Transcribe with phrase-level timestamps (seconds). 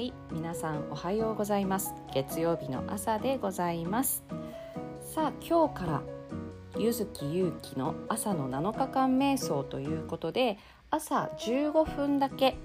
[0.00, 1.92] はい皆さんおはようございます。
[2.14, 4.24] 月曜日の朝でございます。
[5.02, 6.02] さあ今日から
[6.78, 10.56] ゆずきゆうきの朝の7日間瞑想ということで
[10.90, 12.56] 朝15分だけ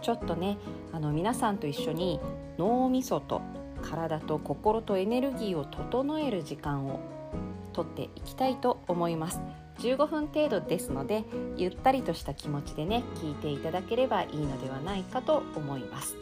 [0.00, 0.56] ちょっとね
[0.90, 2.18] あの皆さんと一緒に
[2.56, 3.42] 脳みそと
[3.82, 7.00] 体と心とエネルギーを整える時間を
[7.74, 9.42] とっていきたいと思います。
[9.80, 11.24] 15分程度ですので
[11.58, 16.16] ゆったりとした気持ちでね聞いていただければいいのではないかと思います。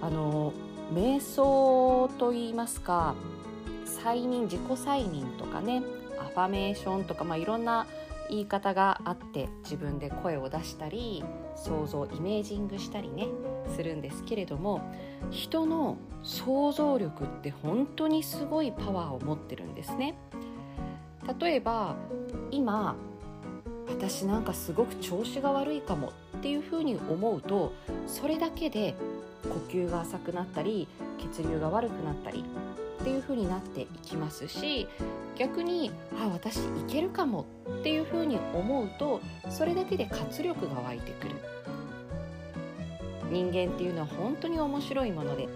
[0.00, 0.52] あの
[0.92, 3.14] 瞑想と言いますか
[3.84, 5.82] 催眠自己催眠とかね
[6.18, 7.86] アファメーションとか、まあ、いろんな
[8.28, 11.24] 言い方があって自分で声を出したり
[11.56, 13.26] 想像イメージングしたりね
[13.74, 14.80] するんですけれども
[15.30, 20.16] 人の想像力って本当にすごいパワーを持ってるんですね。
[21.38, 21.96] 例えば
[22.50, 22.96] 今
[24.00, 27.74] 私なんかすごく調子が悪いかもっていうふうに思うと
[28.06, 28.94] それだけで
[29.42, 32.42] 呼吸が浅くなったり血流が悪くなったり
[33.00, 34.88] っていう風になっていきますし
[35.36, 37.44] 逆にあ私いけるかも
[37.80, 41.34] っていう風に思うとそれだけで活力が湧いてくる。
[43.30, 45.48] 人間っていうのは本当に面白いもので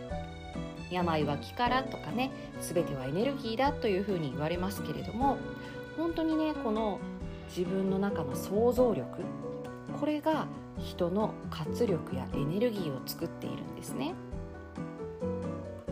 [0.92, 2.30] 病は気からとかね
[2.60, 5.38] 全てはエネルギーだというふうに言われますけれども
[5.96, 7.00] 本当にねこの
[7.56, 9.22] 自分の中の想像力
[10.00, 14.14] これが人の活力やエネルギーを作っているんですね。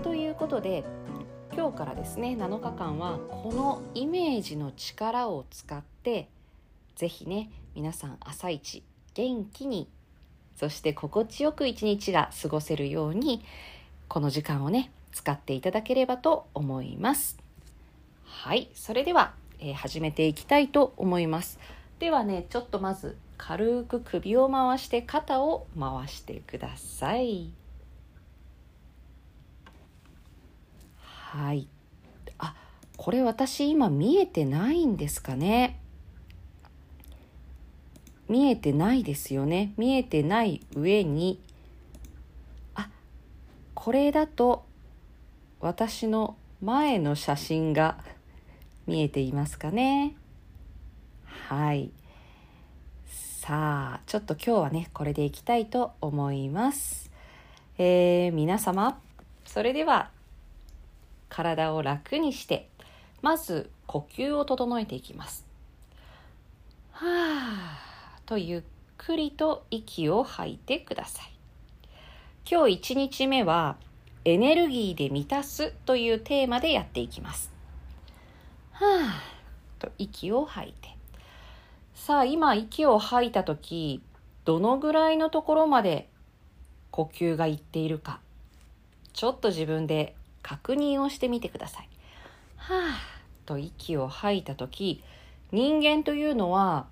[0.03, 0.85] ということで
[1.55, 6.29] 今日からですね7日間はこのイメージの力を使って
[6.97, 8.83] 是非ね皆さん朝一
[9.15, 9.89] 元気に
[10.57, 13.45] そして心地よく一日が過ごせるように
[14.09, 17.39] この時間をね使っていただければと思います
[18.25, 21.61] はいそれでは、えー、始めていきたいと思います。
[22.01, 27.53] ではねちょっとまず軽く首を回して肩を回してください。
[30.97, 31.69] はい。
[32.39, 32.57] あ
[32.97, 35.79] これ私今見えてないんですかね？
[38.29, 39.73] 見えてないですよね。
[39.77, 41.41] 見えてない上に。
[42.75, 42.91] あ
[43.75, 44.65] これだと
[45.61, 47.98] 私の前の写真が
[48.87, 50.17] 見えていますかね？
[51.48, 51.91] はい。
[53.07, 57.11] さあちょっと今日はねこれでいきたいと思います。
[57.79, 59.01] えー、皆様
[59.45, 60.11] それでは
[61.29, 62.69] 体を楽にして
[63.21, 65.45] まず呼吸を整えていきます。
[66.92, 68.63] はあとゆっ
[68.97, 71.33] くりと息を吐いてください。
[72.51, 73.77] 今日1日目は
[74.25, 77.52] エネルギーで満たすというテーマでやっていきます。
[78.83, 79.23] あ
[79.79, 80.97] と息を吐いて
[81.95, 84.03] さあ今息を吐いた時
[84.45, 86.09] どのぐらいのところまで
[86.91, 88.21] 呼吸がいっているか
[89.13, 91.89] ちょっと自分で確認をしてみてください。
[92.57, 95.03] はあと息を吐いた時
[95.53, 96.87] 人間というのは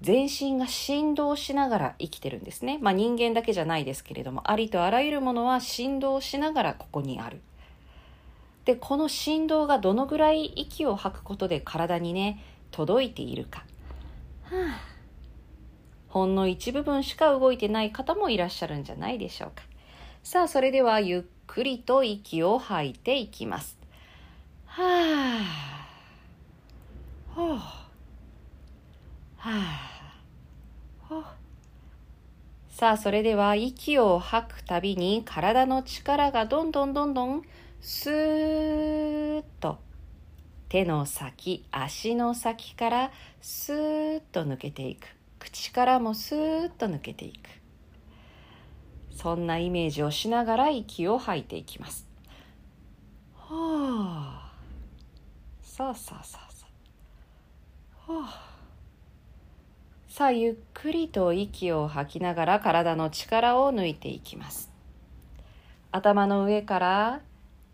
[0.00, 2.78] 全身が振動しながら生きてるんですね。
[2.80, 7.40] まあ人間だけじゃないですけれどもありとあらゆるものは振動しながらここにある。
[8.68, 13.64] でこの振動がどのぐらい息を吐くことで体にね届いているか。
[14.42, 14.80] はあ、
[16.08, 19.62] ほんの一部分しか動いてない方もいらっしゃるんじゃないでしょうか。
[20.22, 23.78] さあそれではゆっくりと息を吐いていきます。
[24.66, 24.84] は
[27.34, 27.54] あ、は
[29.38, 29.44] あ、
[31.08, 31.34] はあ、
[32.68, 37.42] さあ、それでは息を吐くたびに体の力がどんどんどんどん
[37.80, 39.78] スーッと
[40.68, 45.06] 手の先、足の先からスーッと抜けていく。
[45.38, 47.48] 口からもスーッと抜けていく。
[49.12, 52.06] そんなイメージをしながら息を吐いていきます。
[53.34, 54.52] はあ。
[55.62, 56.66] さあさあさあさ
[58.08, 58.12] あ。
[58.12, 58.48] はあ。
[60.08, 64.70] さあ、ゆっくりと息を吐きながら体の力を抜いていきます。
[65.92, 67.20] 頭の上から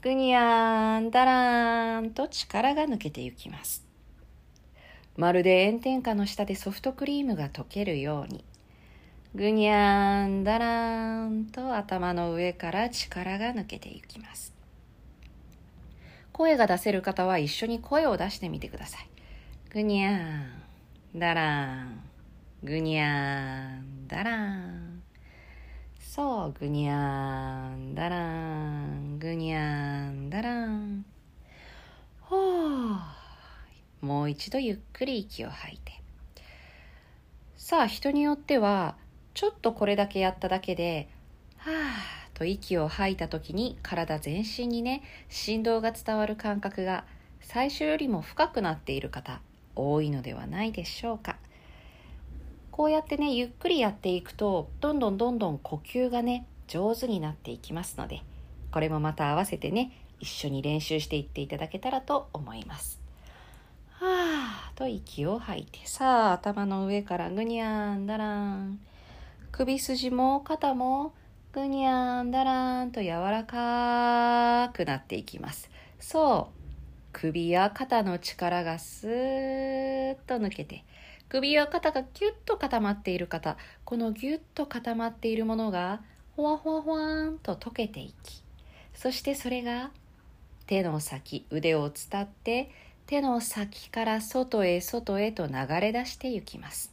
[0.04, 3.86] ぐにゃーん、だらーんと力が抜けていきます。
[5.16, 8.44] まるで炎天下の下でソフトクリームが溶けるように。
[9.34, 14.52] ぐにゃんだらーんと頭の上から力が抜けていきます。
[16.32, 19.08] 声が出せる方は一緒に声を出してみてください。
[19.70, 20.50] ぐにゃん
[21.16, 22.02] だらん
[22.62, 24.83] ぐにゃんだらん
[26.06, 31.04] そう、ぐにゃんだらんぐにゃんだらん
[32.20, 32.36] ほ
[34.02, 35.92] うもう一度ゆっくり息を吐いて。
[37.56, 38.96] さあ人によっては
[39.32, 41.08] ちょっとこれだけやっただけで、
[41.56, 47.04] はあと息を吐いた時に体全身にね振動が伝わる感覚が
[47.40, 49.40] 最初よりも深くなっている方
[49.74, 51.38] 多いのではないでしょうか。
[52.74, 58.22] こうやってねゆっくりやっていくとどんどんどんどん呼吸がね上手になっていきますので
[58.72, 63.00] これもまた合わせてね一緒に練習していっていただけたらと思います。
[63.90, 68.80] はあと息を吐いてさあ頭の上からぐにゃんだらん。
[69.52, 71.14] 首筋も肩も
[71.52, 75.70] ぐにゃんだらんと柔らかくなっていきます。
[76.00, 76.60] そう
[77.12, 80.84] 首や肩の力がスーッと抜けて
[81.28, 86.00] 首や肩がギュッと固まっている方このギュッと固まっているものが
[86.36, 88.42] ほわほわほわーんと溶けていき
[88.94, 89.90] そしてそれが
[90.66, 92.70] 手の先腕を伝って
[93.06, 96.90] 手の先から外へ外へと流れ出していきます。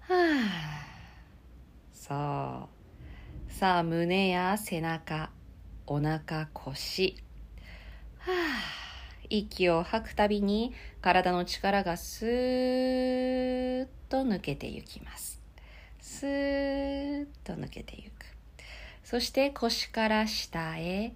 [0.00, 0.92] はあ
[1.92, 2.68] そ
[3.48, 3.52] う。
[3.52, 5.30] さあ胸や背中
[5.86, 7.16] お腹腰。
[8.18, 8.81] はあ
[9.38, 15.40] 息を吐くたびに体の力がスーッと抜けていきます。
[16.00, 18.10] スーッと抜けていく。
[19.02, 21.14] そして腰から下へ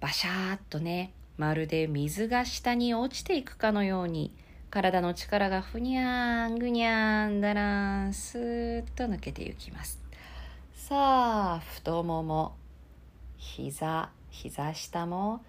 [0.00, 4.34] バシャーっとね、まるで水が下に落ちていくかのように
[4.70, 10.00] 体の力がふにゃーんぐにゃんだらんスーッと抜けていきます。
[10.74, 12.56] さあ、太もも、
[13.36, 15.44] 膝、膝下も、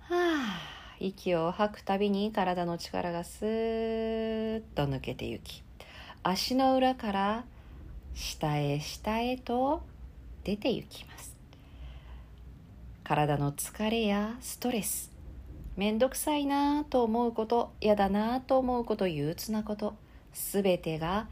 [0.00, 5.62] はあ、息を吐くたびに体の力がスーッと抜けてゆき
[6.22, 7.44] 足の裏から
[8.14, 9.82] 下へ下へと
[10.44, 11.34] 出て行きます。
[13.04, 15.12] 体の疲れやストレス
[15.76, 19.94] めんどくさいなと思うこと嫌だなと思うこと憂鬱なこと
[20.32, 21.26] すべてが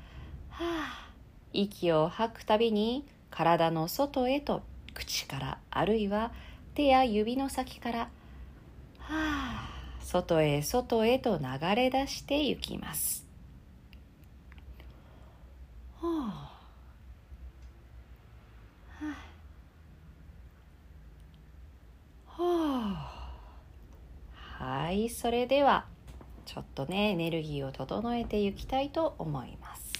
[0.50, 1.08] はあ
[1.54, 4.62] 息を吐くたびに体の外へと
[4.92, 6.32] 口からあるいは
[6.74, 8.08] 手や指の先から
[10.00, 13.26] 外へ外へと流れ出してゆきます。
[16.00, 16.52] は
[24.58, 25.86] あ、はい、それでは
[26.44, 29.92] ちょっとねエネルギーを整えていきたいと思います。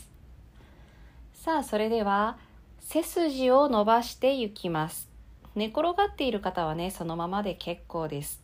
[1.33, 2.37] さあ、それでは
[2.81, 5.09] 背筋を伸ばしていきます。
[5.55, 8.42] 寝転がっている方はね、そのままで結構です。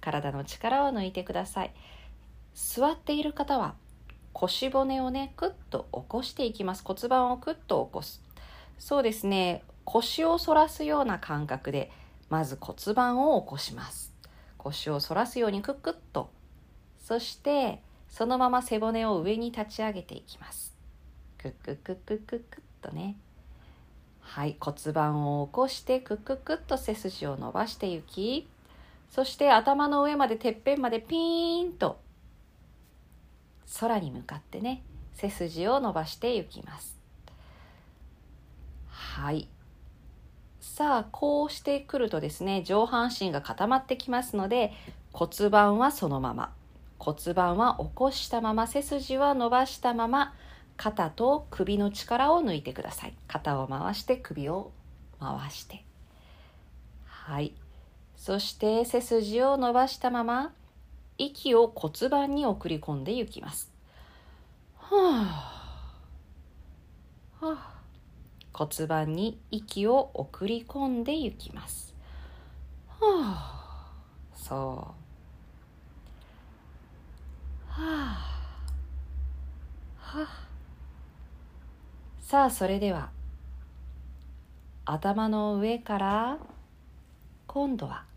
[0.00, 1.72] 体の力を抜いてください。
[2.54, 3.74] 座っている方は
[4.32, 6.82] 腰骨をねクッと起こしていきます。
[6.84, 8.22] 骨盤をクッと起こす。
[8.78, 9.62] そうですね。
[9.84, 11.90] 腰を反らすような感覚で
[12.28, 14.12] まず骨盤を起こします。
[14.58, 16.30] 腰を反らすようにクックッと。
[16.98, 20.74] そしてそのまま背骨を上に立ち上げていきます。
[21.38, 23.16] クックックックックックッとね。
[24.20, 24.56] はい。
[24.58, 28.48] 骨盤を起こしてクックックッと背筋を伸ばしていき
[29.10, 32.00] そして頭の上までてっぺんまでピーンと
[33.80, 34.82] 空に向かってね
[35.14, 36.96] 背筋を伸ばしていきます。
[38.88, 39.48] はい。
[40.60, 44.72] さあこうしてくるとですね上半身が固まってきますので
[45.12, 46.52] 骨盤はそのまま。
[46.98, 50.34] 骨盤は起こしたまま背筋は伸ばしたまま
[50.76, 53.14] 肩と首の力を抜いてください。
[53.26, 54.72] 肩を回して首を
[55.18, 55.84] 回して。
[57.06, 57.54] はい。
[58.26, 60.52] そして背筋を伸ばしたまま
[61.16, 63.72] 息を骨盤に送り込んでいきます。
[64.78, 65.52] は
[67.40, 67.74] あ、はあ、
[68.52, 71.94] 骨盤に息を送り込んでいきます。
[72.98, 73.92] はあ、
[74.34, 74.60] そう。
[77.68, 77.82] はあ、
[79.98, 80.26] はあ。
[82.18, 83.10] さあ、それでは
[84.84, 86.38] 頭の上から
[87.46, 88.15] 今度は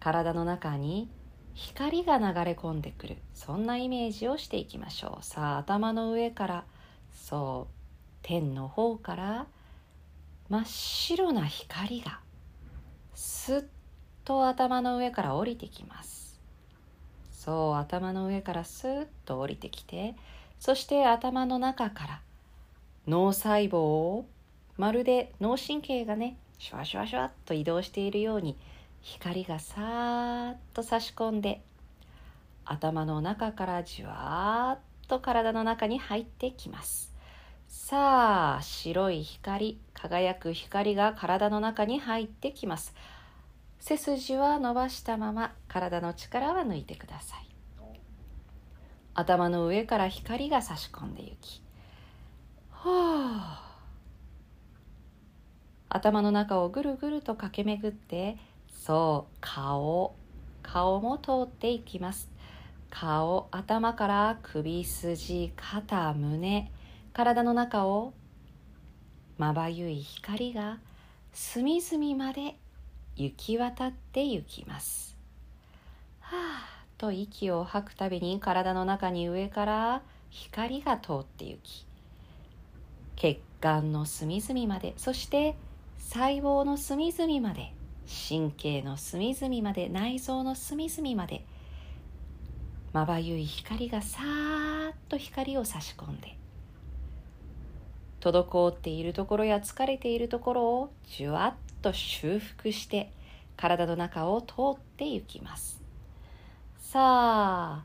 [0.00, 1.08] 体の中に
[1.54, 3.18] 光が流れ込んでくる。
[3.34, 5.24] そんなイメージをしていきましょう。
[5.24, 6.64] さあ頭の上から。
[7.12, 7.74] そう。
[8.22, 9.46] 天の方から
[10.48, 12.20] 真っ白な光が
[13.14, 13.62] すっ
[14.24, 16.20] と頭の上から降りてきます。
[17.30, 20.14] そう頭の上からスッと降りてきて
[20.58, 22.20] そして頭の中から
[23.08, 24.26] 脳細胞を
[24.76, 28.58] まるで脳神経がねシュワシュワシュワっと移動しているように
[29.02, 31.62] 光がさーっと差し込んで
[32.64, 37.12] 頭の中からじわーっと体の中に入ってきます。
[37.68, 42.94] さあ白い光輝く光が体の中に入ってきます。
[43.80, 47.48] 背筋は伸ばしたまま体の力は抜いてください。
[49.14, 51.62] 頭の上から光が差し込んでゆき。
[55.88, 58.38] 頭の中をぐるぐると駆け巡って
[58.80, 60.14] そう顔。
[60.62, 62.30] 顔も通っていきます。
[62.88, 66.72] 顔頭から首筋肩胸。
[67.12, 68.14] 体の中を
[69.36, 70.78] まばゆい光が
[71.34, 72.56] 隅々まで
[73.16, 75.14] 行き渡って行きます。
[76.20, 81.86] はあと息を吐くたびに体の中に上から光が通って行き
[83.16, 85.54] 血管の隅々までそして
[85.98, 87.74] 細胞の隅々まで
[88.28, 91.44] 神経の隅々まで内臓の隅々まで
[92.92, 96.36] まばゆい光がさーっと光を差し込んで
[98.20, 103.12] 滞っているところや疲れているところをじゅわっと修復して
[103.56, 105.80] 体の中を通っていきます。
[106.78, 107.84] さ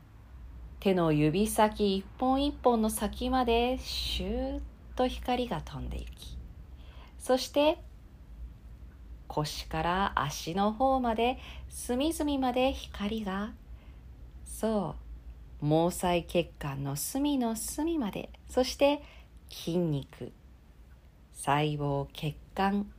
[0.80, 4.60] 手の指先一本一本の先までシューッ
[4.96, 6.36] と光が飛んでいき
[7.18, 7.78] そして
[9.28, 13.52] 腰から足の方まで隅々まで光が
[14.44, 14.94] そ
[15.60, 19.02] う毛細血管の隅の隅までそして
[19.50, 20.32] 筋肉
[21.32, 22.90] 細胞血管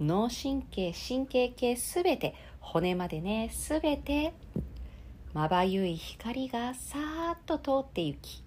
[0.00, 4.32] 脳神経神経系すべて骨までねすべて
[5.32, 8.42] まばゆい光がさーっと通って行き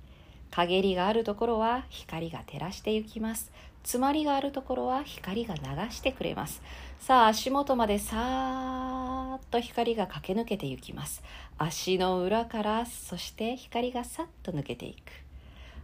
[0.52, 3.52] 陰りがあるところは光が照らして行きます。
[3.86, 5.62] 詰まりがあるところは光が流
[5.92, 6.64] してくれます。
[7.00, 11.22] さあ足元までさーっと光が駆け抜けて行きます。
[11.60, 15.12] 足の裏からそして光がさっと抜けていく。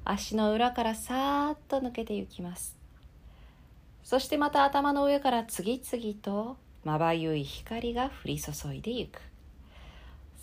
[0.03, 2.75] 足の裏からさーっと抜けていきます。
[4.03, 9.22] そしてまた頭の上から次々とまばゆい光が降り注いでいく。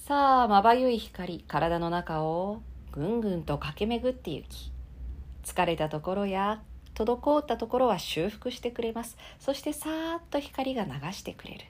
[0.06, 2.62] さあまばゆい光体の中を
[2.92, 4.70] ぐんぐんと駆け巡ってゆき。
[5.44, 6.62] 疲れたところや
[7.04, 9.16] 滞ったところは修復してくれます。
[9.38, 11.64] そしてさーっと光が流してくれる。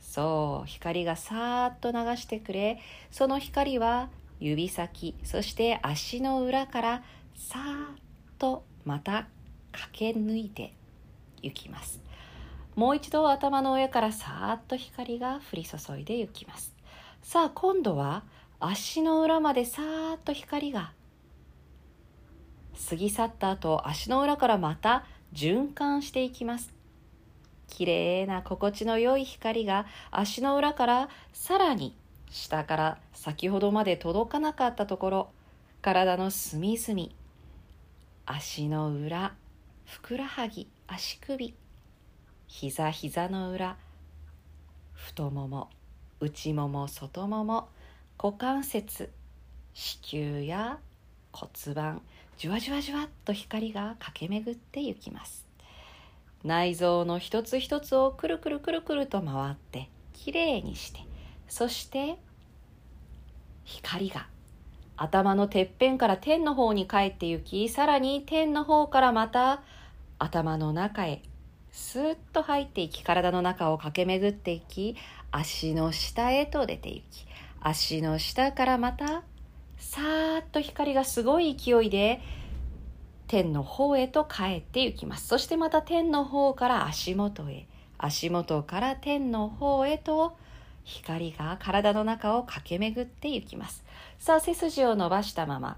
[0.00, 2.80] そう光がさーっと流してくれ。
[3.10, 4.08] その光は
[4.40, 7.02] 指先そして足の裏から
[7.36, 7.96] さーっ
[8.38, 9.26] とまた
[9.72, 10.74] 駆け抜いて
[11.42, 12.00] 行きます。
[12.74, 16.74] もう一度頭の上からさーっと光が降り注いで行きます。
[17.22, 18.24] さあ今度は
[18.58, 20.92] 足の裏までさーっと光が
[22.88, 26.72] 過ぎ去った後足の裏からまた循環していきます。
[27.68, 31.96] 綺麗な心地の良い光が足の裏からさらに
[32.30, 35.30] 下から先ほどまで届かなかったところ
[35.80, 37.08] 体の隅々
[38.26, 39.34] 足の裏
[39.86, 41.54] ふくらはぎ足首
[42.46, 43.76] 膝膝の裏
[44.92, 45.70] 太もも
[46.20, 47.68] 内もも外もも
[48.22, 49.10] 股関節
[49.72, 50.78] 子宮や
[51.32, 52.02] 骨盤
[52.42, 55.46] じわじわじわっと光が駆け巡ってゆきます。
[56.42, 60.98] 内臓の一つ一つをくるくるくるくると回ってきれいにして
[61.46, 62.18] そして
[63.62, 64.26] 光が
[64.96, 69.62] 頭のてっぺんから天の方に帰って行きさらに天の方からまた
[70.18, 71.22] 頭の中へ
[71.70, 74.96] スーッと入っていき体の中を駆け巡っていき
[75.30, 77.24] 足の下へと出ていき
[77.60, 79.22] 足の下からまた
[79.82, 82.22] さーっと光がすごい勢いで
[83.26, 85.26] 天の方へと帰っていきます。
[85.26, 87.66] そしてまた天の方から足元へ。
[87.98, 90.36] 足元から天の方へと
[90.84, 93.84] 光が体の中を駆け巡っていきます。
[94.18, 95.76] さあ背筋を伸ばしたまま。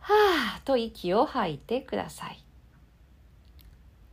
[0.00, 2.44] はーと息を吐いてください。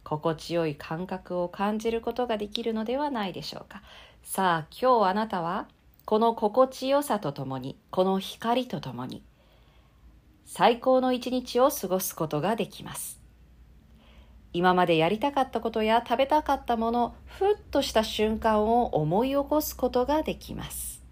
[0.03, 3.81] 心地よい感覚を感じることができるのではないでしょうか。
[4.23, 5.67] さあ今日あなたは
[6.05, 9.23] この心地よさとともにこの光とともに
[10.45, 13.19] 最高の一日を過ごすことができます。
[14.53, 21.03] 今までやりたかったことや食べたかったものふっとした瞬間を思い起こすことができます。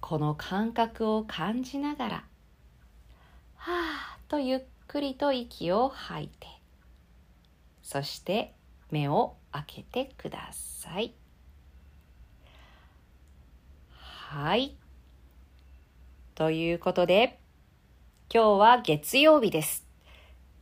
[0.00, 2.24] この感覚を感じながら
[3.54, 3.72] は
[4.16, 6.46] あとゆっくりと息を吐いて
[7.82, 8.54] そして
[8.90, 11.14] 目を開けてください。
[14.28, 14.76] はい。
[16.34, 17.38] ということで
[18.28, 19.86] 今日は月曜日です。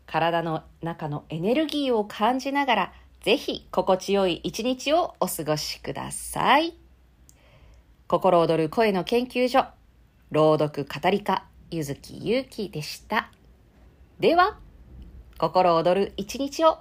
[0.05, 2.93] 体の中のエネルギーを感じながら
[3.23, 6.75] ぜひ心地よい一日をお過ごしください。
[8.07, 9.65] 心躍る声の研究所
[10.31, 13.31] 朗読語り家ゆずきゆうきでした。
[14.21, 14.59] では、
[15.39, 16.81] 心躍る一日を